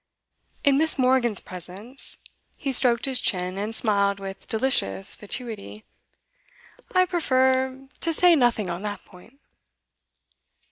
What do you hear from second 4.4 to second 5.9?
delicious fatuity